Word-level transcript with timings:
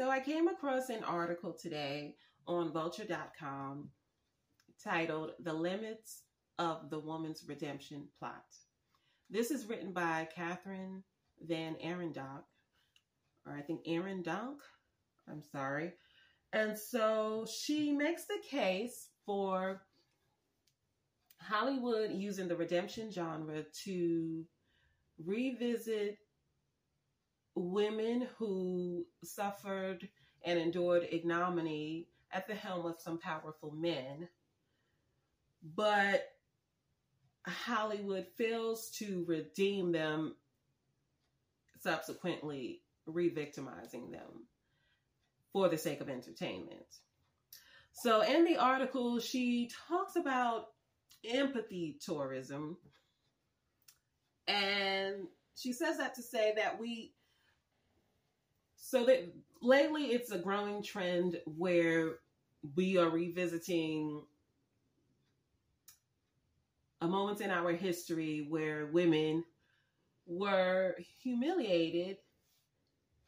So 0.00 0.08
I 0.08 0.18
came 0.18 0.48
across 0.48 0.88
an 0.88 1.04
article 1.04 1.52
today 1.52 2.14
on 2.46 2.72
vulture.com 2.72 3.90
titled 4.82 5.32
The 5.40 5.52
Limits 5.52 6.22
of 6.58 6.88
the 6.88 6.98
Woman's 6.98 7.44
Redemption 7.46 8.08
Plot. 8.18 8.46
This 9.28 9.50
is 9.50 9.66
written 9.66 9.92
by 9.92 10.26
Kathryn 10.34 11.02
Van 11.42 11.76
Arendonk, 11.84 12.44
or 13.44 13.52
I 13.52 13.60
think 13.60 13.84
Arendonk. 13.84 14.56
I'm 15.28 15.42
sorry. 15.52 15.92
And 16.54 16.78
so 16.78 17.44
she 17.46 17.92
makes 17.92 18.24
the 18.24 18.40
case 18.48 19.10
for 19.26 19.82
Hollywood 21.42 22.12
using 22.12 22.48
the 22.48 22.56
redemption 22.56 23.10
genre 23.10 23.64
to 23.84 24.46
revisit 25.22 26.16
women 27.54 28.26
who 28.38 29.06
suffered 29.24 30.08
and 30.44 30.58
endured 30.58 31.06
ignominy 31.10 32.08
at 32.32 32.46
the 32.46 32.54
helm 32.54 32.86
of 32.86 33.00
some 33.00 33.18
powerful 33.18 33.72
men. 33.72 34.28
But 35.74 36.32
Hollywood 37.46 38.26
fails 38.36 38.90
to 38.98 39.24
redeem 39.26 39.92
them, 39.92 40.36
subsequently 41.80 42.82
re 43.06 43.28
victimizing 43.28 44.10
them 44.10 44.46
for 45.52 45.68
the 45.68 45.78
sake 45.78 46.00
of 46.00 46.08
entertainment. 46.08 46.86
So, 47.92 48.22
in 48.22 48.44
the 48.44 48.56
article, 48.56 49.18
she 49.18 49.70
talks 49.88 50.16
about 50.16 50.68
empathy 51.28 51.98
tourism. 52.00 52.76
And 54.46 55.26
she 55.56 55.72
says 55.72 55.98
that 55.98 56.14
to 56.14 56.22
say 56.22 56.54
that 56.56 56.80
we 56.80 57.12
so 58.80 59.04
that 59.04 59.32
lately 59.60 60.06
it's 60.06 60.32
a 60.32 60.38
growing 60.38 60.82
trend 60.82 61.38
where 61.44 62.16
we 62.74 62.96
are 62.96 63.10
revisiting 63.10 64.22
a 67.02 67.06
moment 67.06 67.40
in 67.40 67.50
our 67.50 67.72
history 67.72 68.46
where 68.48 68.86
women 68.86 69.44
were 70.26 70.96
humiliated 71.22 72.16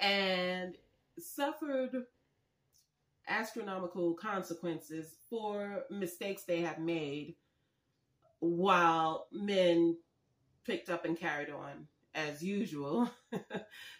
and 0.00 0.76
suffered 1.18 2.04
astronomical 3.28 4.14
consequences 4.14 5.16
for 5.30 5.84
mistakes 5.90 6.42
they 6.42 6.60
have 6.60 6.78
made 6.78 7.36
while 8.40 9.28
men 9.32 9.96
picked 10.66 10.90
up 10.90 11.04
and 11.04 11.18
carried 11.18 11.50
on 11.50 11.86
as 12.14 12.42
usual. 12.42 13.10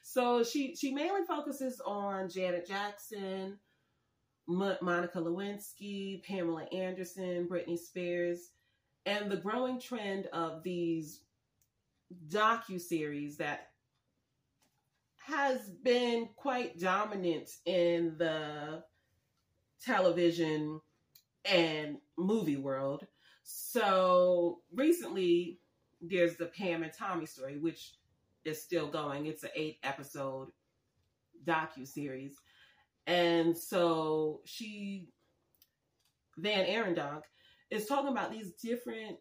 so 0.03 0.45
she 0.45 0.75
she 0.77 0.93
mainly 0.93 1.23
focuses 1.27 1.81
on 1.85 2.29
Janet 2.29 2.67
Jackson, 2.67 3.59
M- 4.49 4.77
Monica 4.81 5.19
Lewinsky, 5.19 6.23
Pamela 6.25 6.65
Anderson, 6.73 7.49
Britney 7.49 7.79
Spears, 7.79 8.51
and 9.07 9.31
the 9.31 9.37
growing 9.37 9.81
trend 9.81 10.27
of 10.33 10.63
these 10.63 11.21
docu 12.29 12.81
series 12.81 13.39
that 13.39 13.69
has 15.27 15.69
been 15.83 16.29
quite 16.37 16.79
dominant 16.79 17.51
in 17.65 18.17
the 18.19 18.83
television 19.85 20.81
and 21.45 21.99
movie 22.17 22.57
world. 22.57 23.07
So 23.45 24.61
recently, 24.75 25.61
there's 26.01 26.37
the 26.37 26.47
Pam 26.47 26.83
and 26.83 26.93
Tommy 26.93 27.27
story, 27.27 27.59
which 27.59 27.95
is 28.45 28.63
still 28.63 28.89
going. 28.89 29.27
It's 29.27 29.43
an 29.43 29.51
eight 29.55 29.79
episode 29.83 30.49
docu 31.45 31.87
series, 31.87 32.35
and 33.07 33.57
so 33.57 34.41
she, 34.45 35.09
Van 36.39 36.67
Arendonk, 36.67 37.23
is 37.71 37.87
talking 37.87 38.13
about 38.13 38.31
these 38.31 38.53
different 38.63 39.17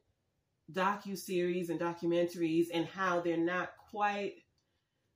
docu 0.71 1.17
series 1.17 1.69
and 1.69 1.79
documentaries 1.79 2.67
and 2.73 2.85
how 2.85 3.21
they're 3.21 3.37
not 3.37 3.71
quite. 3.89 4.33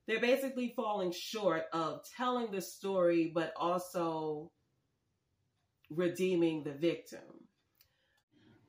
They're 0.06 0.20
basically 0.20 0.72
falling 0.76 1.12
short 1.12 1.64
of 1.72 2.00
telling 2.16 2.52
the 2.52 2.60
story, 2.60 3.32
but 3.34 3.52
also 3.56 4.52
redeeming 5.90 6.62
the 6.62 6.72
victim. 6.72 7.20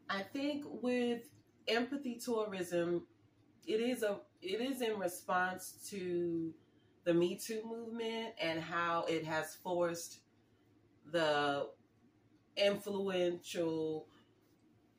I 0.09 0.22
think 0.22 0.64
with 0.66 1.22
empathy 1.68 2.20
tourism, 2.24 3.06
it 3.66 3.81
is 3.81 4.03
a 4.03 4.20
it 4.42 4.62
is 4.62 4.81
in 4.81 4.98
response 5.00 5.74
to 5.90 6.53
the 7.03 7.14
Me 7.14 7.36
Too 7.36 7.62
movement 7.66 8.34
and 8.42 8.59
how 8.59 9.06
it 9.08 9.25
has 9.25 9.56
forced 9.64 10.20
the 11.12 11.68
influential 12.56 14.08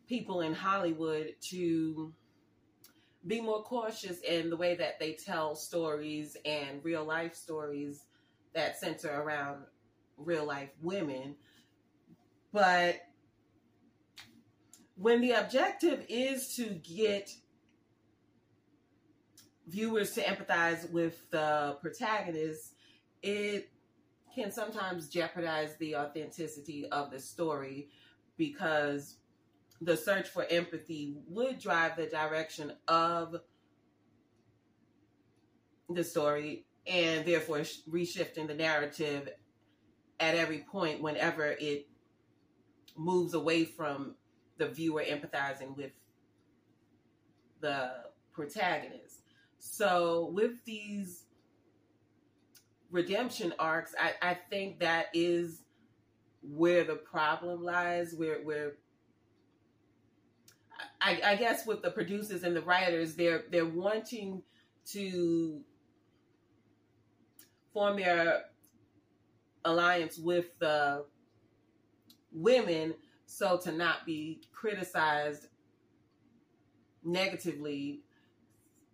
people 0.09 0.41
in 0.41 0.54
Hollywood 0.54 1.34
to 1.50 2.12
be 3.27 3.41
more 3.41 3.62
cautious 3.62 4.21
in 4.21 4.48
the 4.48 4.56
way 4.56 4.75
that 4.77 4.98
they 4.98 5.12
tell 5.12 5.54
stories 5.54 6.37
and 6.44 6.82
real 6.82 7.04
life 7.04 7.34
stories 7.34 8.04
that 8.54 8.78
center 8.78 9.10
around 9.10 9.65
real 10.16 10.47
life 10.47 10.71
women. 10.81 11.37
But 12.53 13.00
when 14.97 15.21
the 15.21 15.32
objective 15.32 16.06
is 16.09 16.54
to 16.56 16.71
get 16.71 17.31
viewers 19.68 20.12
to 20.12 20.22
empathize 20.22 20.90
with 20.90 21.30
the 21.30 21.76
protagonist, 21.80 22.74
it 23.22 23.70
can 24.34 24.50
sometimes 24.50 25.08
jeopardize 25.08 25.76
the 25.76 25.96
authenticity 25.96 26.86
of 26.88 27.10
the 27.10 27.20
story 27.20 27.88
because 28.36 29.16
the 29.80 29.96
search 29.96 30.28
for 30.28 30.46
empathy 30.50 31.16
would 31.28 31.58
drive 31.58 31.96
the 31.96 32.06
direction 32.06 32.72
of 32.86 33.36
the 35.90 36.04
story 36.04 36.64
and 36.86 37.24
therefore 37.26 37.58
reshifting 37.90 38.46
the 38.46 38.54
narrative 38.54 39.28
at 40.20 40.34
every 40.34 40.58
point 40.58 41.02
whenever 41.02 41.44
it 41.60 41.86
moves 42.96 43.34
away 43.34 43.64
from 43.64 44.14
the 44.56 44.68
viewer 44.68 45.04
empathizing 45.08 45.76
with 45.76 45.92
the 47.60 47.90
protagonist. 48.32 49.28
So 49.58 50.30
with 50.32 50.64
these 50.64 51.24
redemption 52.91 53.52
arcs, 53.58 53.94
I, 53.98 54.30
I 54.30 54.34
think 54.34 54.80
that 54.80 55.06
is 55.12 55.62
where 56.42 56.84
the 56.84 56.96
problem 56.96 57.64
lies, 57.64 58.14
where 58.14 58.41
where 58.42 58.74
I, 61.00 61.20
I 61.24 61.36
guess 61.36 61.66
with 61.66 61.82
the 61.82 61.91
producers 61.91 62.44
and 62.44 62.56
the 62.56 62.62
writers, 62.62 63.14
they're 63.14 63.44
they're 63.50 63.66
wanting 63.66 64.42
to 64.92 65.60
form 67.72 67.97
their 67.97 68.44
alliance 69.64 70.18
with 70.18 70.47
the 70.58 71.04
women 72.32 72.94
so 73.26 73.58
to 73.58 73.72
not 73.72 74.06
be 74.06 74.41
criticized 74.52 75.48
negatively 77.04 78.00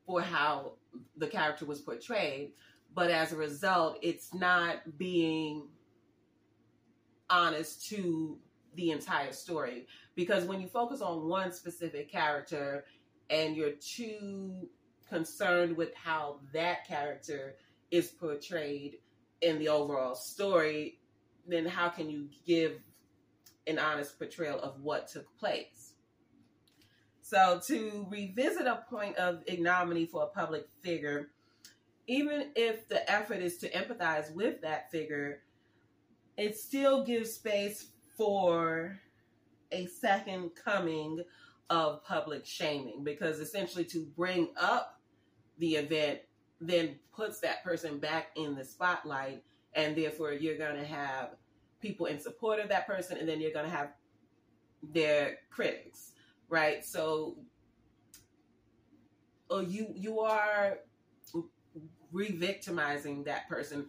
for 0.07 0.21
how 0.21 0.73
the 1.17 1.27
character 1.27 1.65
was 1.65 1.81
portrayed, 1.81 2.53
but 2.95 3.11
as 3.11 3.33
a 3.33 3.37
result, 3.37 3.99
it's 4.03 4.35
not 4.35 4.99
being 4.99 5.69
honest 7.31 7.89
to 7.89 8.39
the 8.77 8.91
entire 8.91 9.33
story. 9.33 9.87
Because 10.15 10.45
when 10.45 10.61
you 10.61 10.69
focus 10.69 11.01
on 11.01 11.29
one 11.29 11.53
specific 11.53 12.11
character 12.11 12.85
and 13.31 13.57
you're 13.57 13.73
too 13.73 14.69
concerned 15.09 15.77
with 15.77 15.95
how 15.95 16.41
that 16.53 16.87
character 16.87 17.57
is 17.91 18.09
portrayed 18.09 18.99
in 19.41 19.59
the 19.59 19.69
overall 19.69 20.15
story, 20.15 21.01
then 21.47 21.67
how 21.67 21.89
can 21.89 22.11
you 22.11 22.29
give 22.47 22.81
an 23.67 23.79
honest 23.79 24.19
portrayal 24.19 24.61
of 24.61 24.81
what 24.81 25.09
took 25.09 25.37
place. 25.39 25.94
So, 27.25 27.59
to 27.69 28.07
revisit 28.11 28.67
a 28.67 28.85
point 28.91 29.17
of 29.17 29.43
ignominy 29.47 30.05
for 30.05 30.25
a 30.25 30.27
public 30.27 30.69
figure, 30.83 31.31
even 32.07 32.51
if 32.55 32.87
the 32.89 33.11
effort 33.11 33.39
is 33.39 33.57
to 33.59 33.71
empathize 33.71 34.31
with 34.35 34.61
that 34.61 34.91
figure, 34.91 35.41
it 36.37 36.59
still 36.59 37.03
gives 37.03 37.33
space 37.33 37.87
for 38.15 39.01
a 39.73 39.87
second 39.87 40.51
coming 40.55 41.25
of 41.71 42.05
public 42.05 42.45
shaming. 42.45 43.03
Because 43.03 43.41
essentially 43.41 43.87
to 43.87 44.07
bring 44.15 44.51
up 44.61 45.01
the 45.59 45.77
event 45.77 46.21
then 46.61 46.97
puts 47.15 47.41
that 47.41 47.65
person 47.65 47.99
back 47.99 48.29
in 48.37 48.55
the 48.55 48.65
spotlight 48.65 49.43
and 49.75 49.97
therefore 49.97 50.33
you're 50.33 50.59
going 50.59 50.77
to 50.77 50.85
have 50.85 51.31
people 51.81 52.07
in 52.07 52.19
support 52.19 52.59
of 52.61 52.69
that 52.71 52.87
person, 52.87 53.19
and 53.19 53.29
then 53.29 53.41
you're 53.41 53.53
going 53.53 53.67
to 53.67 53.71
have 53.71 53.91
their 54.83 55.39
critics, 55.51 56.13
right? 56.49 56.85
So, 56.85 57.37
oh, 59.51 59.61
you 59.61 59.93
you 59.95 60.21
are 60.21 60.79
re-victimizing 62.13 63.25
that 63.25 63.49
person 63.49 63.87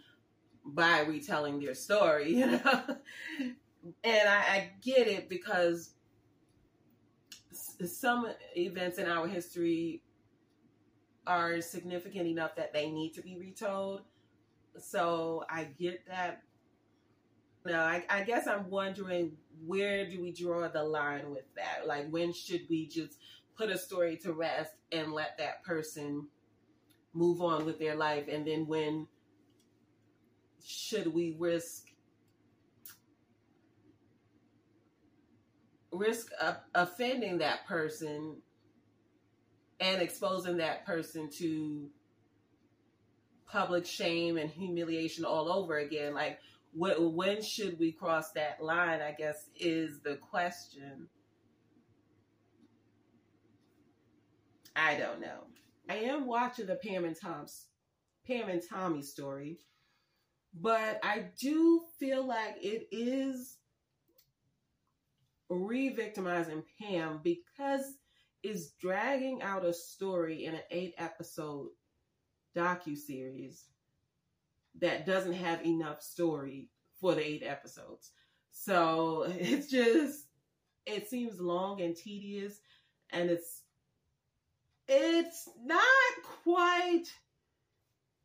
by 0.65 1.01
retelling 1.01 1.59
their 1.59 1.75
story, 1.75 2.33
you 2.33 2.47
know. 2.47 2.61
and 4.03 4.29
I, 4.29 4.39
I 4.39 4.71
get 4.81 5.07
it 5.07 5.29
because 5.29 5.91
some 7.51 8.27
events 8.55 8.97
in 8.97 9.07
our 9.07 9.27
history 9.27 10.01
are 11.27 11.61
significant 11.61 12.27
enough 12.27 12.55
that 12.55 12.73
they 12.73 12.89
need 12.89 13.13
to 13.13 13.21
be 13.21 13.37
retold. 13.37 14.01
So 14.77 15.43
I 15.49 15.65
get 15.65 16.05
that. 16.07 16.41
Now, 17.65 17.83
I, 17.83 18.03
I 18.09 18.23
guess 18.23 18.47
I'm 18.47 18.69
wondering 18.69 19.31
where 19.65 20.07
do 20.07 20.21
we 20.21 20.31
draw 20.31 20.67
the 20.67 20.83
line 20.83 21.31
with 21.31 21.45
that? 21.56 21.88
Like, 21.88 22.09
when 22.09 22.31
should 22.31 22.62
we 22.69 22.85
just 22.85 23.17
put 23.57 23.69
a 23.69 23.77
story 23.77 24.17
to 24.17 24.33
rest 24.33 24.73
and 24.91 25.12
let 25.12 25.38
that 25.39 25.63
person 25.63 26.27
move 27.13 27.41
on 27.41 27.65
with 27.65 27.79
their 27.79 27.95
life? 27.95 28.27
And 28.29 28.45
then 28.45 28.67
when 28.67 29.07
should 30.63 31.13
we 31.13 31.35
risk 31.39 31.85
risk 35.91 36.31
offending 36.73 37.38
that 37.38 37.65
person 37.67 38.35
and 39.79 40.01
exposing 40.01 40.57
that 40.57 40.85
person 40.85 41.29
to 41.29 41.88
public 43.47 43.85
shame 43.85 44.38
and 44.38 44.50
humiliation 44.50 45.23
all 45.23 45.51
over 45.51 45.77
again. 45.77 46.13
Like, 46.13 46.39
when 46.75 47.42
should 47.42 47.80
we 47.80 47.92
cross 47.92 48.31
that 48.31 48.62
line? 48.62 49.01
I 49.01 49.13
guess 49.18 49.50
is 49.56 50.01
the 50.01 50.16
question. 50.16 51.07
I 54.75 54.95
don't 54.95 55.22
know. 55.22 55.45
I 55.89 55.95
am 55.98 56.25
watching 56.25 56.66
the 56.66 56.75
Pam 56.75 57.06
and 57.06 57.16
Tom's 57.19 57.68
Pam 58.27 58.50
and 58.50 58.62
Tommy 58.68 59.01
story, 59.01 59.60
but 60.54 61.00
I 61.04 61.27
do 61.39 61.83
feel 62.00 62.25
like 62.25 62.57
it 62.62 62.88
is 62.92 63.57
re-victimizing 65.50 66.63
Pam 66.81 67.22
because 67.24 67.86
it's 68.44 68.72
dragging 68.72 69.42
out 69.42 69.63
a 69.63 69.74
story 69.74 70.45
in 70.45 70.56
an 70.56 70.62
eight 70.72 70.95
episode 70.98 71.69
docu 72.56 72.98
series 72.98 73.66
that 74.81 75.06
doesn't 75.06 75.33
have 75.33 75.66
enough 75.66 76.01
story 76.01 76.69
for 77.00 77.16
the 77.16 77.25
eight 77.25 77.44
episodes. 77.44 78.12
So 78.51 79.25
it's 79.39 79.69
just 79.69 80.27
it 80.86 81.07
seems 81.10 81.39
long 81.39 81.81
and 81.81 81.95
tedious 81.95 82.60
and 83.12 83.30
it's 83.30 83.63
it's 84.88 85.50
not 85.63 85.81
quite 86.44 87.06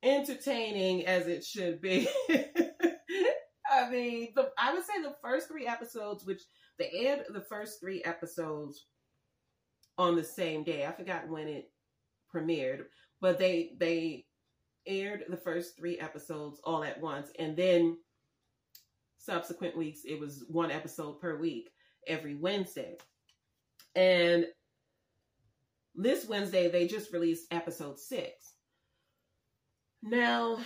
entertaining 0.02 1.06
as 1.06 1.26
it 1.26 1.44
should 1.44 1.80
be. 1.80 2.08
I 3.72 3.88
mean, 3.88 4.32
the, 4.34 4.50
I 4.58 4.74
would 4.74 4.84
say 4.84 5.00
the 5.00 5.14
first 5.22 5.48
three 5.48 5.66
episodes, 5.66 6.24
which 6.24 6.42
they 6.78 6.90
aired 6.92 7.24
the 7.30 7.40
first 7.40 7.80
three 7.80 8.02
episodes 8.04 8.86
on 9.96 10.16
the 10.16 10.24
same 10.24 10.64
day. 10.64 10.84
I 10.86 10.92
forgot 10.92 11.28
when 11.28 11.46
it 11.48 11.70
premiered, 12.34 12.84
but 13.20 13.38
they 13.38 13.72
they 13.78 14.26
aired 14.86 15.24
the 15.28 15.36
first 15.36 15.76
three 15.76 15.98
episodes 15.98 16.60
all 16.64 16.84
at 16.84 17.00
once, 17.00 17.30
and 17.38 17.56
then 17.56 17.98
subsequent 19.18 19.76
weeks 19.76 20.00
it 20.04 20.18
was 20.18 20.44
one 20.48 20.70
episode 20.70 21.20
per 21.20 21.36
week 21.36 21.70
every 22.06 22.34
Wednesday. 22.34 22.96
And 23.94 24.46
this 25.94 26.26
Wednesday 26.26 26.70
they 26.70 26.86
just 26.86 27.12
released 27.12 27.46
episode 27.50 27.98
six. 27.98 28.54
Now, 30.02 30.58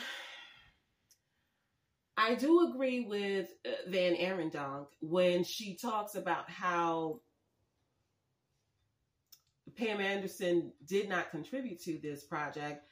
I 2.17 2.37
do 2.37 2.71
agree 2.71 3.01
with 3.01 3.49
uh, 3.67 3.91
Van 3.91 4.15
Arendonk 4.15 4.87
when 5.01 5.43
she 5.43 5.77
talks 5.77 6.15
about 6.15 6.49
how 6.49 7.21
Pam 9.77 10.01
Anderson 10.01 10.73
did 10.87 11.09
not 11.09 11.33
contribute 11.33 11.83
to 11.83 11.99
this 11.99 12.23
project. 12.23 12.87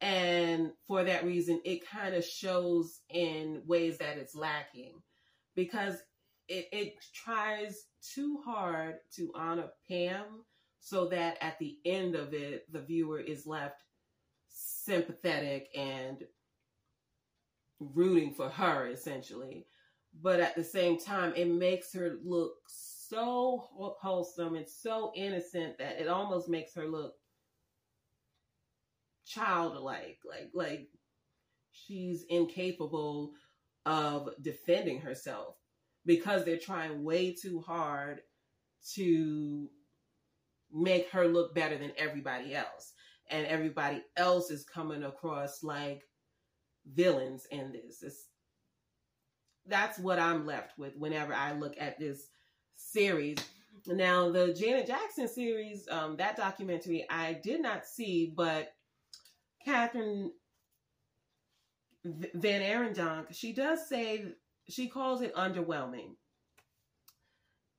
And 0.00 0.72
for 0.86 1.02
that 1.04 1.24
reason, 1.24 1.60
it 1.64 1.88
kind 1.88 2.14
of 2.14 2.24
shows 2.24 3.00
in 3.10 3.62
ways 3.66 3.98
that 3.98 4.16
it's 4.16 4.34
lacking 4.34 5.02
because 5.56 5.96
it, 6.46 6.68
it 6.72 6.94
tries 7.12 7.86
too 8.14 8.40
hard 8.44 8.96
to 9.16 9.32
honor 9.34 9.70
Pam 9.88 10.44
so 10.80 11.08
that 11.08 11.36
at 11.40 11.58
the 11.58 11.78
end 11.84 12.14
of 12.14 12.32
it, 12.32 12.70
the 12.72 12.80
viewer 12.80 13.18
is 13.18 13.46
left 13.46 13.82
sympathetic 14.48 15.68
and 15.76 16.24
rooting 17.80 18.32
for 18.32 18.48
her 18.48 18.86
essentially. 18.86 19.66
But 20.22 20.40
at 20.40 20.54
the 20.54 20.64
same 20.64 20.98
time, 20.98 21.32
it 21.36 21.48
makes 21.48 21.92
her 21.92 22.16
look 22.24 22.54
so 22.66 23.68
wholesome 24.00 24.54
and 24.54 24.68
so 24.68 25.12
innocent 25.14 25.78
that 25.78 26.00
it 26.00 26.08
almost 26.08 26.48
makes 26.48 26.74
her 26.74 26.86
look 26.86 27.14
childlike, 29.28 30.18
like 30.28 30.50
like 30.54 30.88
she's 31.70 32.24
incapable 32.28 33.32
of 33.86 34.30
defending 34.42 35.00
herself 35.00 35.54
because 36.04 36.44
they're 36.44 36.58
trying 36.58 37.04
way 37.04 37.32
too 37.32 37.60
hard 37.60 38.20
to 38.94 39.68
make 40.72 41.10
her 41.10 41.26
look 41.26 41.54
better 41.54 41.76
than 41.78 41.92
everybody 41.96 42.54
else. 42.54 42.92
And 43.30 43.46
everybody 43.46 44.02
else 44.16 44.50
is 44.50 44.64
coming 44.64 45.04
across 45.04 45.62
like 45.62 46.02
villains 46.94 47.46
in 47.50 47.72
this. 47.72 48.02
It's, 48.02 48.26
that's 49.66 49.98
what 49.98 50.18
I'm 50.18 50.46
left 50.46 50.78
with 50.78 50.96
whenever 50.96 51.34
I 51.34 51.52
look 51.52 51.74
at 51.78 51.98
this 51.98 52.28
series. 52.76 53.38
Now, 53.86 54.30
the 54.30 54.54
Janet 54.54 54.86
Jackson 54.86 55.28
series, 55.28 55.86
um, 55.90 56.16
that 56.16 56.36
documentary, 56.36 57.06
I 57.10 57.34
did 57.34 57.60
not 57.60 57.86
see, 57.86 58.32
but 58.34 58.72
Kathryn 59.66 60.30
Van 62.04 62.62
Arendonk, 62.62 63.34
she 63.34 63.52
does 63.52 63.88
say 63.88 64.24
she 64.68 64.88
calls 64.88 65.20
it 65.20 65.34
underwhelming. 65.34 66.14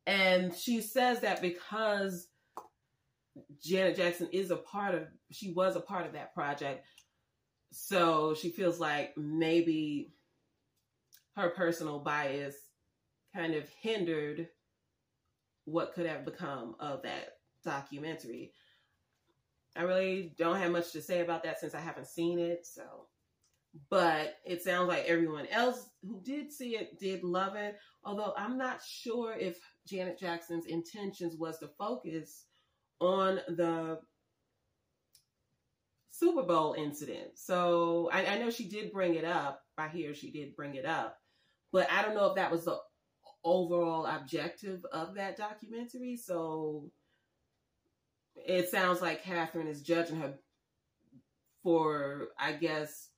And 0.05 0.53
she 0.53 0.81
says 0.81 1.21
that 1.21 1.41
because 1.41 2.27
Janet 3.63 3.95
Jackson 3.95 4.29
is 4.31 4.51
a 4.51 4.55
part 4.55 4.95
of, 4.95 5.03
she 5.31 5.51
was 5.51 5.75
a 5.75 5.81
part 5.81 6.05
of 6.05 6.13
that 6.13 6.33
project, 6.33 6.85
so 7.71 8.33
she 8.33 8.49
feels 8.49 8.79
like 8.79 9.13
maybe 9.15 10.11
her 11.35 11.49
personal 11.49 11.99
bias 11.99 12.55
kind 13.35 13.53
of 13.53 13.69
hindered 13.81 14.47
what 15.65 15.93
could 15.93 16.07
have 16.07 16.25
become 16.25 16.75
of 16.79 17.03
that 17.03 17.33
documentary. 17.63 18.51
I 19.75 19.83
really 19.83 20.33
don't 20.37 20.57
have 20.57 20.71
much 20.71 20.91
to 20.93 21.01
say 21.01 21.21
about 21.21 21.43
that 21.43 21.59
since 21.59 21.73
I 21.75 21.79
haven't 21.79 22.07
seen 22.07 22.39
it. 22.39 22.65
So, 22.65 23.07
but 23.89 24.35
it 24.45 24.61
sounds 24.61 24.87
like 24.87 25.05
everyone 25.05 25.47
else 25.47 25.89
who 26.03 26.21
did 26.23 26.51
see 26.51 26.75
it 26.75 26.99
did 26.99 27.23
love 27.23 27.55
it. 27.55 27.77
Although 28.03 28.33
I'm 28.37 28.57
not 28.57 28.81
sure 28.85 29.33
if 29.33 29.57
Janet 29.87 30.19
Jackson's 30.19 30.65
intentions 30.65 31.35
was 31.37 31.59
to 31.59 31.69
focus 31.77 32.45
on 32.99 33.39
the 33.47 33.99
Super 36.09 36.43
Bowl 36.43 36.75
incident. 36.77 37.29
So 37.35 38.09
I, 38.11 38.25
I 38.25 38.37
know 38.39 38.49
she 38.49 38.67
did 38.67 38.91
bring 38.91 39.15
it 39.15 39.23
up. 39.23 39.61
I 39.77 39.87
hear 39.87 40.13
she 40.13 40.31
did 40.31 40.55
bring 40.55 40.75
it 40.75 40.85
up, 40.85 41.17
but 41.71 41.89
I 41.89 42.01
don't 42.01 42.15
know 42.15 42.25
if 42.25 42.35
that 42.35 42.51
was 42.51 42.65
the 42.65 42.77
overall 43.45 44.05
objective 44.05 44.83
of 44.91 45.15
that 45.15 45.37
documentary. 45.37 46.17
So 46.17 46.91
it 48.45 48.69
sounds 48.69 49.01
like 49.01 49.23
Kathryn 49.23 49.67
is 49.67 49.81
judging 49.81 50.19
her 50.19 50.33
for, 51.63 52.29
I 52.39 52.53
guess, 52.53 53.09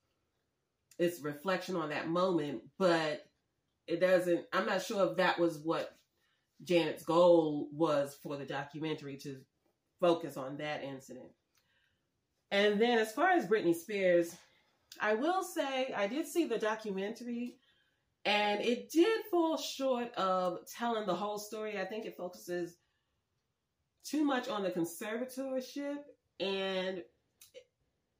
its 0.98 1.22
reflection 1.22 1.76
on 1.76 1.90
that 1.90 2.08
moment, 2.08 2.62
but 2.78 3.26
it 3.88 4.00
doesn't, 4.00 4.46
I'm 4.54 4.66
not 4.66 4.84
sure 4.84 5.10
if 5.10 5.18
that 5.18 5.40
was 5.40 5.60
what 5.60 5.98
Janet's 6.64 7.04
goal 7.04 7.70
was 7.72 8.18
for 8.22 8.38
the 8.38 8.46
documentary 8.46 9.18
to 9.18 9.38
focus 10.00 10.38
on 10.38 10.58
that 10.58 10.84
incident. 10.84 11.32
And 12.52 12.80
then 12.80 13.00
as 13.00 13.14
far 13.14 13.30
as 13.30 13.48
Britney 13.48 13.76
Spears, 13.76 14.36
I 15.00 15.14
will 15.16 15.44
say 15.44 15.94
I 15.96 16.08
did 16.08 16.28
see 16.28 16.46
the 16.46 16.60
documentary 16.60 17.56
and 18.26 18.62
it 18.62 18.92
did 18.92 19.22
fall 19.32 19.58
short 19.58 20.14
of 20.16 20.60
telling 20.78 21.08
the 21.08 21.16
whole 21.16 21.40
story. 21.40 21.80
I 21.80 21.86
think 21.86 22.06
it 22.06 22.18
focuses 22.18 22.76
too 24.04 24.24
much 24.24 24.48
on 24.50 24.64
the 24.64 24.72
conservatorship 24.72 25.98
and 26.40 27.04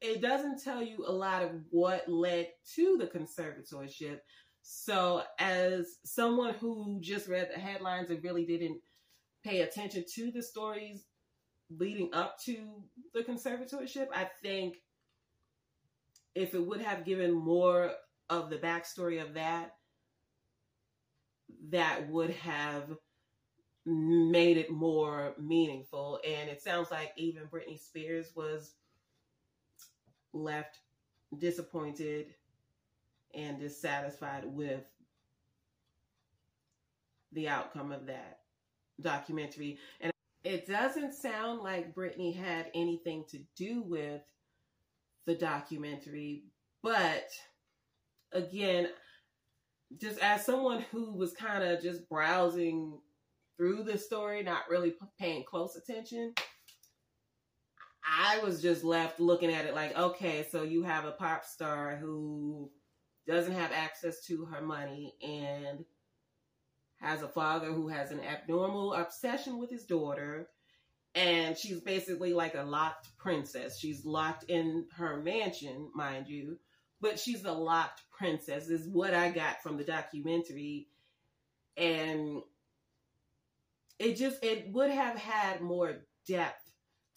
it 0.00 0.20
doesn't 0.20 0.62
tell 0.62 0.82
you 0.82 1.04
a 1.06 1.12
lot 1.12 1.42
of 1.42 1.50
what 1.70 2.08
led 2.08 2.48
to 2.74 2.98
the 2.98 3.06
conservatorship. 3.06 4.18
So, 4.62 5.22
as 5.38 5.98
someone 6.04 6.54
who 6.54 6.98
just 7.00 7.28
read 7.28 7.48
the 7.52 7.60
headlines 7.60 8.10
and 8.10 8.22
really 8.22 8.44
didn't 8.44 8.80
pay 9.44 9.60
attention 9.60 10.04
to 10.14 10.30
the 10.32 10.42
stories 10.42 11.04
leading 11.70 12.10
up 12.12 12.38
to 12.44 12.82
the 13.14 13.22
conservatorship, 13.22 14.06
I 14.14 14.28
think 14.42 14.76
if 16.34 16.54
it 16.54 16.64
would 16.64 16.80
have 16.80 17.04
given 17.04 17.32
more 17.32 17.92
of 18.28 18.50
the 18.50 18.58
backstory 18.58 19.22
of 19.22 19.34
that 19.34 19.74
that 21.68 22.08
would 22.08 22.30
have 22.30 22.90
made 23.84 24.56
it 24.56 24.70
more 24.70 25.34
meaningful. 25.38 26.20
And 26.26 26.48
it 26.48 26.62
sounds 26.62 26.90
like 26.90 27.12
even 27.16 27.44
Britney 27.44 27.80
Spears 27.80 28.32
was 28.34 28.74
left 30.32 30.78
disappointed 31.38 32.34
and 33.34 33.58
dissatisfied 33.58 34.44
with 34.46 34.84
the 37.32 37.48
outcome 37.48 37.92
of 37.92 38.06
that 38.06 38.40
documentary. 39.00 39.78
And 40.00 40.12
it 40.44 40.66
doesn't 40.66 41.14
sound 41.14 41.60
like 41.60 41.94
Britney 41.94 42.34
had 42.34 42.70
anything 42.74 43.24
to 43.30 43.38
do 43.56 43.82
with 43.82 44.22
the 45.24 45.34
documentary, 45.34 46.44
but 46.82 47.28
again, 48.32 48.88
just 49.96 50.18
as 50.18 50.44
someone 50.44 50.84
who 50.90 51.12
was 51.12 51.32
kind 51.32 51.62
of 51.62 51.80
just 51.80 52.08
browsing 52.08 52.98
through 53.56 53.84
the 53.84 53.98
story, 53.98 54.42
not 54.42 54.68
really 54.70 54.94
paying 55.18 55.44
close 55.44 55.76
attention, 55.76 56.34
I 58.04 58.38
was 58.38 58.60
just 58.60 58.84
left 58.84 59.20
looking 59.20 59.52
at 59.52 59.64
it 59.64 59.74
like, 59.74 59.96
okay, 59.96 60.46
so 60.50 60.62
you 60.62 60.82
have 60.82 61.04
a 61.04 61.12
pop 61.12 61.44
star 61.44 61.96
who 61.96 62.70
doesn't 63.26 63.54
have 63.54 63.70
access 63.72 64.24
to 64.26 64.44
her 64.46 64.60
money 64.60 65.14
and 65.22 65.84
has 67.00 67.22
a 67.22 67.28
father 67.28 67.66
who 67.72 67.88
has 67.88 68.10
an 68.10 68.20
abnormal 68.20 68.94
obsession 68.94 69.58
with 69.58 69.70
his 69.70 69.84
daughter. 69.84 70.48
And 71.14 71.56
she's 71.58 71.80
basically 71.80 72.32
like 72.32 72.54
a 72.54 72.62
locked 72.62 73.08
princess. 73.18 73.78
She's 73.78 74.04
locked 74.04 74.44
in 74.44 74.86
her 74.96 75.20
mansion, 75.22 75.90
mind 75.94 76.26
you, 76.26 76.58
but 77.00 77.18
she's 77.18 77.44
a 77.44 77.52
locked 77.52 78.02
princess, 78.10 78.68
is 78.68 78.88
what 78.88 79.12
I 79.12 79.30
got 79.30 79.62
from 79.62 79.76
the 79.76 79.84
documentary. 79.84 80.88
And 81.76 82.42
it 83.98 84.16
just, 84.16 84.42
it 84.42 84.72
would 84.72 84.90
have 84.90 85.16
had 85.16 85.60
more 85.60 85.98
depth 86.26 86.72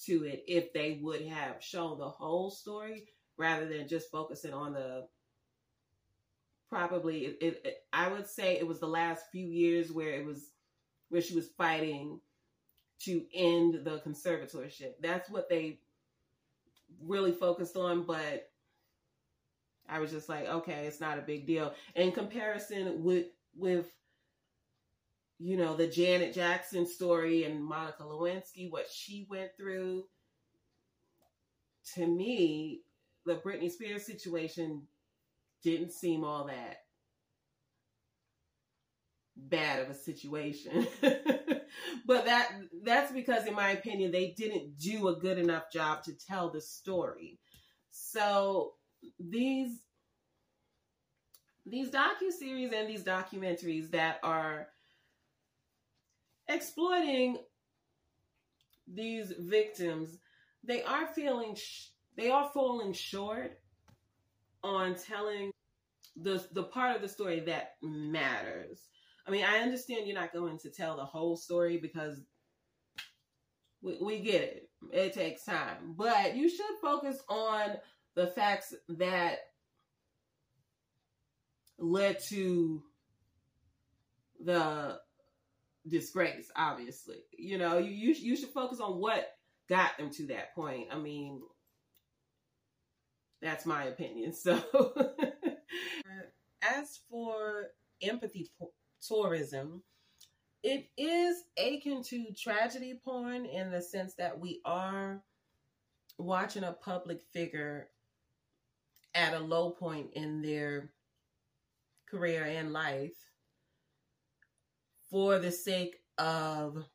to 0.06 0.24
it 0.24 0.44
if 0.48 0.74
they 0.74 1.00
would 1.02 1.22
have 1.26 1.64
shown 1.64 1.98
the 1.98 2.10
whole 2.10 2.50
story 2.52 3.06
rather 3.38 3.68
than 3.68 3.88
just 3.88 4.12
focusing 4.12 4.54
on 4.54 4.74
the 4.74 5.08
probably 6.70 7.26
it, 7.26 7.38
it, 7.42 7.62
it, 7.64 7.78
I 7.94 8.08
would 8.10 8.28
say 8.28 8.58
it 8.58 8.68
was 8.68 8.80
the 8.80 8.88
last 8.88 9.26
few 9.32 9.46
years 9.46 9.92
where 9.92 10.12
it 10.12 10.26
was 10.26 10.50
where 11.10 11.22
she 11.22 11.36
was 11.36 11.50
fighting 11.58 12.20
to 13.04 13.24
end 13.34 13.82
the 13.84 14.02
conservatorship. 14.06 14.94
That's 15.02 15.30
what 15.30 15.50
they 15.50 15.80
really 17.02 17.32
focused 17.32 17.78
on, 17.78 18.06
but 18.06 18.50
I 19.88 20.00
was 20.00 20.12
just 20.12 20.30
like, 20.30 20.48
okay, 20.48 20.86
it's 20.88 21.02
not 21.02 21.20
a 21.20 21.22
big 21.24 21.46
deal. 21.46 21.74
In 21.96 22.12
comparison 22.12 23.04
with 23.04 23.28
with 23.56 23.88
you 25.40 25.58
know 25.58 25.76
the 25.76 25.88
Janet 25.88 26.34
Jackson 26.34 26.88
story 26.88 27.44
and 27.44 27.64
Monica 27.64 28.04
Lewinsky, 28.04 28.72
what 28.72 28.88
she 28.92 29.28
went 29.30 29.52
through. 29.58 30.06
To 31.96 32.08
me, 32.08 32.82
the 33.26 33.36
Britney 33.36 33.72
Spears 33.72 34.06
situation 34.06 34.84
didn't 35.64 35.92
seem 35.92 36.24
all 36.24 36.46
that 36.46 36.78
bad 39.36 39.82
of 39.82 39.90
a 39.90 39.94
situation. 39.94 40.88
but 41.02 42.26
that 42.26 42.52
that's 42.84 43.12
because 43.12 43.46
in 43.46 43.54
my 43.56 43.72
opinion 43.72 44.12
they 44.12 44.34
didn't 44.38 44.78
do 44.78 45.10
a 45.10 45.16
good 45.20 45.38
enough 45.38 45.72
job 45.72 46.04
to 46.04 46.14
tell 46.14 46.50
the 46.50 46.62
story. 46.62 47.40
So 47.92 48.74
these 49.20 49.80
these 51.66 51.90
docu 51.90 52.32
series 52.38 52.72
and 52.74 52.90
these 52.90 53.04
documentaries 53.04 53.92
that 53.92 54.20
are 54.24 54.68
exploiting 56.48 57.38
these 58.88 59.34
victims, 59.40 60.18
they 60.64 60.84
are 60.84 61.08
feeling 61.08 61.56
sh- 61.56 61.90
they 62.16 62.30
are 62.30 62.50
falling 62.54 62.94
short 62.94 63.60
on 64.64 64.96
telling 64.96 65.52
the 66.16 66.44
the 66.54 66.64
part 66.64 66.96
of 66.96 67.02
the 67.02 67.10
story 67.10 67.42
that 67.42 67.76
matters. 67.82 68.88
I 69.28 69.32
mean, 69.32 69.44
I 69.44 69.58
understand 69.58 70.08
you're 70.08 70.20
not 70.20 70.34
going 70.34 70.60
to 70.60 70.70
tell 70.70 70.96
the 70.96 71.06
whole 71.06 71.36
story 71.36 71.78
because 71.78 72.22
we, 73.82 73.98
we 74.02 74.20
get 74.20 74.42
it. 74.42 74.70
It 74.92 75.14
takes 75.14 75.46
time. 75.46 75.96
But 75.98 76.36
you 76.36 76.48
should 76.48 76.66
focus 76.82 77.18
on 77.28 77.72
the 78.16 78.28
facts 78.28 78.74
that 78.88 79.40
led 81.80 82.20
to 82.26 82.82
the 84.44 85.00
disgrace, 85.88 86.52
obviously. 86.56 87.18
You 87.38 87.58
know, 87.58 87.78
you, 87.78 87.92
you, 87.92 88.14
you 88.14 88.36
should 88.36 88.50
focus 88.50 88.80
on 88.80 89.00
what 89.00 89.28
got 89.70 89.98
them 89.98 90.10
to 90.12 90.28
that 90.28 90.54
point. 90.56 90.88
I 90.92 90.98
mean, 90.98 91.42
that's 93.42 93.66
my 93.66 93.86
opinion. 93.86 94.34
So, 94.34 94.62
as 96.62 97.00
for 97.10 97.68
empathy 98.02 98.50
tourism, 99.06 99.84
it 100.64 100.90
is 100.98 101.44
akin 101.58 102.02
to 102.04 102.34
tragedy 102.34 103.00
porn 103.04 103.46
in 103.46 103.72
the 103.72 103.82
sense 103.82 104.16
that 104.16 104.40
we 104.40 104.62
are 104.66 105.22
watching 106.18 106.64
a 106.64 106.72
public 106.72 107.22
figure 107.34 107.90
at 109.14 109.34
a 109.34 109.40
low 109.40 109.70
point 109.70 110.10
in 110.14 110.42
their 110.42 110.92
career 112.10 112.44
and 112.44 112.74
life 112.74 113.14
for 115.10 115.40
the 115.40 115.52
sake 115.52 115.98
of 116.18 116.86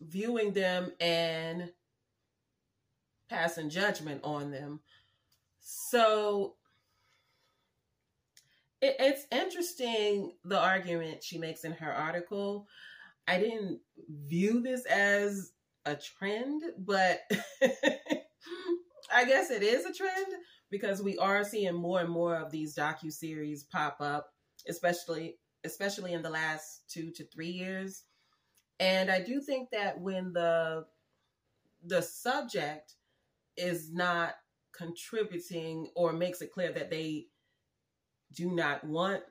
viewing 0.00 0.52
them 0.52 0.92
and 1.00 1.72
passing 3.28 3.70
judgment 3.70 4.20
on 4.24 4.50
them. 4.50 4.80
So 5.60 6.54
it, 8.80 8.96
it's 8.98 9.26
interesting 9.32 10.32
the 10.44 10.58
argument 10.58 11.24
she 11.24 11.38
makes 11.38 11.64
in 11.64 11.72
her 11.72 11.92
article. 11.92 12.66
I 13.26 13.38
didn't 13.38 13.80
view 14.08 14.60
this 14.62 14.84
as 14.86 15.52
a 15.84 15.96
trend, 15.96 16.62
but 16.78 17.20
I 19.12 19.24
guess 19.24 19.50
it 19.50 19.62
is 19.62 19.84
a 19.84 19.92
trend 19.92 20.26
because 20.70 21.02
we 21.02 21.16
are 21.18 21.44
seeing 21.44 21.74
more 21.74 22.00
and 22.00 22.10
more 22.10 22.36
of 22.36 22.50
these 22.50 22.76
docu 22.76 23.12
series 23.12 23.64
pop 23.64 23.96
up, 24.00 24.28
especially 24.68 25.38
especially 25.66 26.12
in 26.14 26.22
the 26.22 26.30
last 26.30 26.82
two 26.88 27.10
to 27.12 27.24
three 27.24 27.50
years. 27.50 28.04
And 28.80 29.10
I 29.10 29.20
do 29.20 29.40
think 29.40 29.70
that 29.72 30.00
when 30.00 30.32
the 30.32 30.86
the 31.84 32.02
subject 32.02 32.94
is 33.56 33.92
not 33.92 34.34
contributing 34.76 35.88
or 35.94 36.12
makes 36.12 36.42
it 36.42 36.52
clear 36.52 36.72
that 36.72 36.90
they 36.90 37.26
do 38.34 38.50
not 38.50 38.84
want 38.84 39.22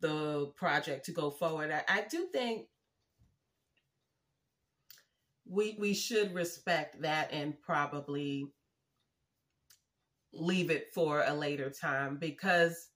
the 0.00 0.46
project 0.56 1.06
to 1.06 1.12
go 1.12 1.30
forward, 1.30 1.70
I, 1.70 1.84
I 1.88 2.04
do 2.10 2.26
think 2.32 2.66
we 5.48 5.76
we 5.78 5.94
should 5.94 6.34
respect 6.34 7.02
that 7.02 7.32
and 7.32 7.60
probably 7.60 8.46
leave 10.32 10.70
it 10.70 10.92
for 10.94 11.22
a 11.26 11.34
later 11.34 11.70
time 11.70 12.16
because 12.16 12.88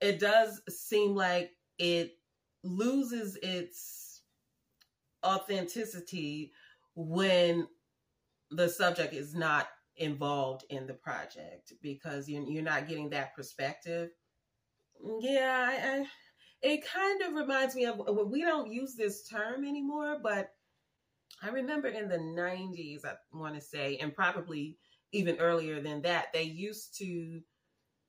it 0.00 0.18
does 0.18 0.60
seem 0.68 1.14
like 1.14 1.52
it 1.78 2.12
loses 2.62 3.36
its 3.42 4.22
authenticity 5.24 6.52
when 6.94 7.66
the 8.50 8.68
subject 8.68 9.12
is 9.12 9.34
not 9.34 9.68
involved 9.96 10.64
in 10.70 10.86
the 10.86 10.94
project 10.94 11.72
because 11.82 12.28
you're, 12.28 12.42
you're 12.42 12.62
not 12.62 12.88
getting 12.88 13.10
that 13.10 13.34
perspective. 13.34 14.10
Yeah, 15.20 15.66
I, 15.68 16.00
I, 16.00 16.06
it 16.62 16.84
kind 16.86 17.22
of 17.22 17.34
reminds 17.34 17.74
me 17.74 17.86
of 17.86 18.00
we 18.26 18.42
don't 18.42 18.72
use 18.72 18.94
this 18.94 19.26
term 19.28 19.64
anymore, 19.64 20.18
but 20.22 20.50
I 21.42 21.48
remember 21.48 21.88
in 21.88 22.08
the 22.08 22.18
90s, 22.18 23.04
I 23.04 23.14
want 23.32 23.54
to 23.54 23.60
say, 23.60 23.98
and 24.00 24.14
probably 24.14 24.78
even 25.12 25.36
earlier 25.38 25.80
than 25.80 26.02
that, 26.02 26.32
they 26.32 26.42
used 26.44 26.96
to, 26.98 27.40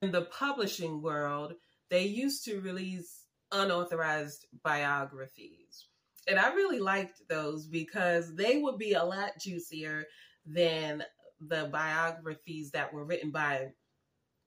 in 0.02 0.12
the 0.12 0.24
publishing 0.24 1.02
world, 1.02 1.54
they 1.90 2.06
used 2.06 2.46
to 2.46 2.62
release 2.62 3.17
unauthorized 3.52 4.46
biographies. 4.64 5.88
And 6.28 6.38
I 6.38 6.54
really 6.54 6.80
liked 6.80 7.22
those 7.30 7.68
because 7.68 8.36
they 8.36 8.58
would 8.58 8.78
be 8.78 8.94
a 8.94 9.04
lot 9.04 9.40
juicier 9.40 10.06
than 10.46 11.04
the 11.40 11.70
biographies 11.72 12.72
that 12.72 12.94
were 12.94 13.06
written 13.06 13.32
by 13.32 13.68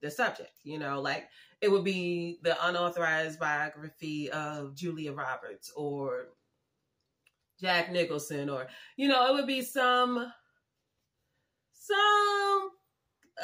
the 0.02 0.10
subject. 0.10 0.52
You 0.62 0.78
know, 0.78 1.00
like 1.00 1.28
it 1.60 1.70
would 1.70 1.84
be 1.84 2.38
the 2.42 2.56
unauthorized 2.66 3.38
biography 3.38 4.30
of 4.30 4.74
Julia 4.74 5.12
Roberts 5.12 5.72
or 5.76 6.28
Jack 7.60 7.92
Nicholson, 7.92 8.48
or 8.48 8.68
you 8.96 9.08
know, 9.08 9.26
it 9.28 9.34
would 9.34 9.46
be 9.46 9.62
some 9.62 10.32
some 11.72 12.70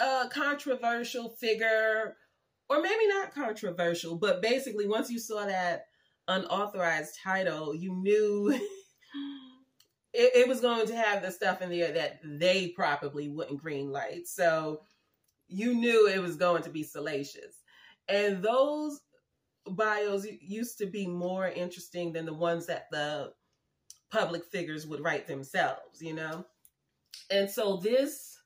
uh, 0.01 0.29
controversial 0.29 1.31
figure 1.31 2.17
or 2.68 2.80
maybe 2.80 3.06
not 3.08 3.35
controversial, 3.35 4.16
but 4.16 4.42
basically 4.42 4.87
once 4.87 5.11
you 5.11 5.18
saw 5.18 5.46
that 5.46 5.87
unauthorized 6.28 7.18
title, 7.23 7.75
you 7.75 7.94
knew 7.94 8.50
it, 10.12 10.32
it, 10.35 10.49
was 10.49 10.61
going 10.61 10.87
to 10.87 10.96
have 10.96 11.23
the 11.23 11.30
stuff 11.30 11.62
in 11.62 11.70
there 11.70 11.92
that 11.92 12.20
they 12.25 12.68
probably 12.68 13.28
wouldn't 13.28 13.62
green 13.62 13.90
light. 13.90 14.26
So 14.26 14.80
you 15.49 15.75
knew 15.75 16.08
it 16.08 16.20
was 16.20 16.37
going 16.37 16.62
to 16.64 16.70
be 16.70 16.82
salacious. 16.82 17.62
And 18.08 18.42
those 18.42 19.00
bios 19.66 20.26
used 20.40 20.78
to 20.78 20.87
be 20.87 21.06
more 21.06 21.49
interesting 21.49 22.12
than 22.12 22.26
the 22.26 22.35
ones 22.35 22.66
that 22.66 22.87
the 22.90 23.32
public 24.11 24.44
figures 24.44 24.87
would 24.87 25.00
write 25.00 25.26
themselves, 25.26 26.00
you 26.00 26.14
know? 26.14 26.44
And 27.30 27.50
so 27.50 27.76
this 27.76 28.38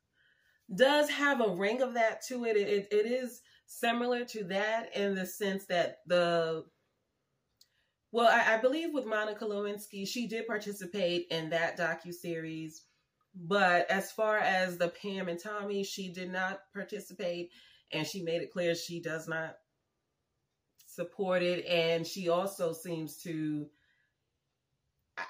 does 0.74 1.10
have 1.10 1.40
a 1.40 1.50
ring 1.50 1.82
of 1.82 1.94
that 1.94 2.24
to 2.26 2.44
it. 2.44 2.56
It, 2.56 2.68
it, 2.68 2.88
it 2.90 3.06
is 3.06 3.42
similar 3.70 4.24
to 4.24 4.42
that 4.44 4.96
in 4.96 5.14
the 5.14 5.24
sense 5.24 5.64
that 5.66 5.98
the 6.06 6.64
well, 8.12 8.26
I, 8.26 8.56
I 8.56 8.60
believe 8.60 8.92
with 8.92 9.06
Monica 9.06 9.44
Lewinsky, 9.44 10.06
she 10.06 10.26
did 10.26 10.48
participate 10.48 11.28
in 11.30 11.50
that 11.50 11.78
docu 11.78 12.12
series, 12.12 12.82
but 13.32 13.88
as 13.88 14.10
far 14.10 14.38
as 14.38 14.76
the 14.76 14.88
Pam 14.88 15.28
and 15.28 15.40
Tommy, 15.40 15.84
she 15.84 16.12
did 16.12 16.32
not 16.32 16.58
participate, 16.74 17.50
and 17.92 18.04
she 18.04 18.22
made 18.22 18.42
it 18.42 18.50
clear 18.50 18.74
she 18.74 19.00
does 19.00 19.28
not 19.28 19.54
support 20.86 21.42
it, 21.42 21.64
and 21.66 22.04
she 22.04 22.28
also 22.28 22.72
seems 22.72 23.22
to. 23.22 23.68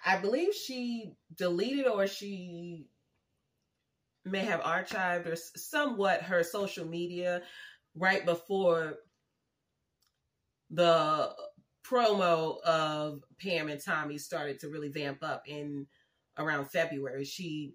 I 0.07 0.17
believe 0.19 0.55
she 0.55 1.13
deleted 1.37 1.87
or 1.87 2.07
she 2.07 2.87
may 4.25 4.41
have 4.41 4.61
archived 4.61 5.27
or 5.27 5.37
somewhat 5.37 6.23
her 6.23 6.45
social 6.45 6.87
media 6.87 7.43
right 8.01 8.25
before 8.25 8.95
the 10.71 11.31
promo 11.85 12.61
of 12.63 13.23
Pam 13.41 13.69
and 13.69 13.83
Tommy 13.83 14.19
started 14.19 14.59
to 14.61 14.69
really 14.69 14.89
vamp 14.89 15.23
up 15.23 15.43
in 15.47 15.87
around 16.39 16.67
February. 16.71 17.25
She 17.25 17.75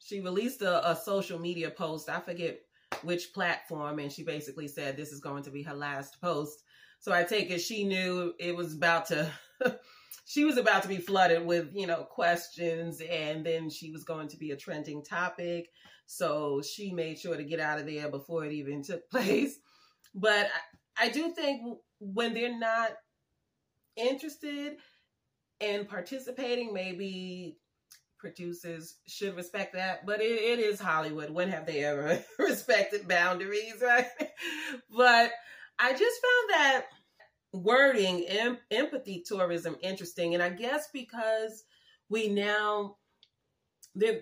she 0.00 0.20
released 0.20 0.60
a, 0.60 0.90
a, 0.90 0.94
social 0.94 1.38
media 1.38 1.70
post. 1.70 2.10
I 2.10 2.20
forget 2.20 2.60
which 3.02 3.32
platform, 3.32 3.98
and 4.00 4.12
she 4.12 4.22
basically 4.22 4.68
said 4.68 4.96
this 4.96 5.12
is 5.12 5.20
going 5.20 5.44
to 5.44 5.50
be 5.50 5.62
her 5.62 5.74
last 5.74 6.20
post. 6.20 6.62
So 7.00 7.12
I 7.12 7.22
take 7.22 7.50
it 7.50 7.60
she 7.60 7.84
knew 7.84 8.34
it 8.38 8.54
was 8.54 8.74
about 8.74 9.06
to. 9.06 9.30
she 10.24 10.44
was 10.44 10.56
about 10.56 10.82
to 10.82 10.88
be 10.88 10.96
flooded 10.96 11.44
with 11.44 11.70
you 11.74 11.86
know 11.86 12.04
questions, 12.04 13.00
and 13.00 13.44
then 13.44 13.70
she 13.70 13.90
was 13.90 14.04
going 14.04 14.28
to 14.28 14.36
be 14.36 14.50
a 14.50 14.56
trending 14.56 15.02
topic. 15.02 15.68
So 16.06 16.62
she 16.62 16.92
made 16.92 17.18
sure 17.18 17.36
to 17.36 17.44
get 17.44 17.60
out 17.60 17.78
of 17.78 17.86
there 17.86 18.08
before 18.10 18.44
it 18.44 18.52
even 18.52 18.82
took 18.82 19.08
place. 19.10 19.58
But 20.14 20.48
I, 20.98 21.06
I 21.06 21.08
do 21.08 21.32
think 21.32 21.62
when 21.98 22.34
they're 22.34 22.58
not 22.58 22.90
interested 23.96 24.74
in 25.60 25.86
participating, 25.86 26.72
maybe 26.72 27.58
producers 28.18 28.96
should 29.06 29.36
respect 29.36 29.74
that. 29.74 30.06
But 30.06 30.20
it, 30.20 30.40
it 30.40 30.58
is 30.58 30.80
Hollywood. 30.80 31.30
When 31.30 31.48
have 31.50 31.66
they 31.66 31.84
ever 31.84 32.22
respected 32.38 33.08
boundaries, 33.08 33.74
right? 33.82 34.06
but 34.96 35.30
I 35.78 35.92
just 35.92 36.00
found 36.22 36.50
that 36.50 36.86
wording 37.54 38.24
em- 38.26 38.58
empathy 38.70 39.24
tourism 39.26 39.76
interesting. 39.80 40.34
And 40.34 40.42
I 40.42 40.50
guess 40.50 40.88
because 40.92 41.64
we 42.08 42.28
now 42.28 42.96
they're 43.94 44.20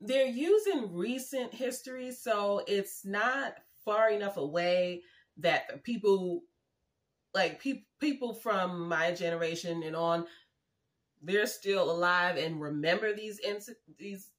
they're 0.00 0.28
using 0.28 0.94
recent 0.94 1.52
history, 1.52 2.12
so 2.12 2.62
it's 2.68 3.04
not 3.04 3.54
far 3.84 4.10
enough 4.10 4.36
away 4.36 5.02
that 5.38 5.82
people 5.82 6.42
like 7.34 7.62
pe- 7.62 7.84
people 8.00 8.34
from 8.34 8.88
my 8.88 9.12
generation 9.12 9.82
and 9.82 9.96
on 9.96 10.24
they're 11.22 11.46
still 11.46 11.90
alive 11.90 12.36
and 12.36 12.60
remember 12.60 13.12
these 13.12 13.40
these 13.98 14.30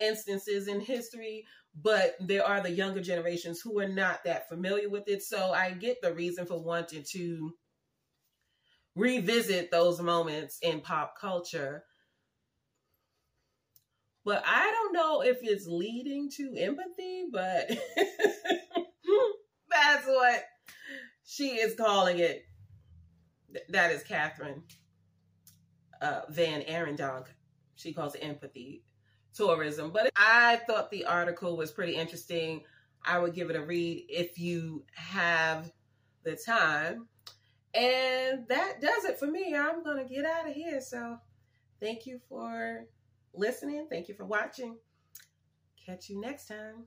instances 0.00 0.68
in 0.68 0.80
history 0.80 1.44
but 1.82 2.16
there 2.20 2.44
are 2.44 2.60
the 2.60 2.70
younger 2.70 3.00
generations 3.00 3.60
who 3.60 3.78
are 3.78 3.88
not 3.88 4.22
that 4.24 4.48
familiar 4.48 4.88
with 4.88 5.08
it 5.08 5.22
so 5.22 5.52
i 5.52 5.70
get 5.70 6.00
the 6.02 6.12
reason 6.12 6.46
for 6.46 6.62
wanting 6.62 7.02
to 7.02 7.52
revisit 8.96 9.70
those 9.70 10.00
moments 10.00 10.58
in 10.62 10.80
pop 10.80 11.18
culture 11.18 11.84
but 14.24 14.42
i 14.46 14.70
don't 14.70 14.92
know 14.92 15.22
if 15.22 15.38
it's 15.42 15.66
leading 15.66 16.30
to 16.30 16.54
empathy 16.56 17.24
but 17.32 17.68
that's 19.70 20.06
what 20.06 20.44
she 21.24 21.48
is 21.50 21.74
calling 21.74 22.18
it. 22.18 22.44
That 23.70 23.92
is 23.92 24.02
Kathryn 24.02 24.62
uh, 26.00 26.22
Van 26.28 26.62
Arendonk. 26.62 27.26
She 27.76 27.92
calls 27.92 28.14
it 28.14 28.20
empathy 28.20 28.82
tourism. 29.34 29.90
But 29.90 30.10
I 30.16 30.60
thought 30.66 30.90
the 30.90 31.06
article 31.06 31.56
was 31.56 31.72
pretty 31.72 31.96
interesting. 31.96 32.62
I 33.04 33.18
would 33.18 33.34
give 33.34 33.50
it 33.50 33.56
a 33.56 33.64
read 33.64 34.06
if 34.08 34.38
you 34.38 34.84
have 34.94 35.70
the 36.24 36.36
time. 36.36 37.08
And 37.74 38.46
that 38.48 38.80
does 38.80 39.04
it 39.04 39.18
for 39.18 39.26
me. 39.26 39.54
I'm 39.54 39.82
going 39.82 39.96
to 39.96 40.12
get 40.12 40.24
out 40.24 40.48
of 40.48 40.54
here. 40.54 40.80
So 40.80 41.18
thank 41.80 42.06
you 42.06 42.20
for 42.28 42.86
listening. 43.34 43.86
Thank 43.90 44.08
you 44.08 44.14
for 44.14 44.24
watching. 44.24 44.76
Catch 45.84 46.08
you 46.08 46.20
next 46.20 46.46
time. 46.46 46.84